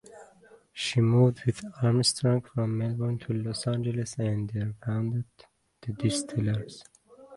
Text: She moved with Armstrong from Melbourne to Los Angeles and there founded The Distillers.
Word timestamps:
She 0.73 0.99
moved 0.99 1.45
with 1.45 1.61
Armstrong 1.83 2.41
from 2.41 2.75
Melbourne 2.75 3.19
to 3.19 3.33
Los 3.33 3.67
Angeles 3.67 4.17
and 4.17 4.49
there 4.49 4.73
founded 4.83 5.25
The 5.81 5.93
Distillers. 5.93 6.83